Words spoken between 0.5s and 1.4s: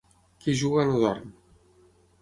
juga no dorm.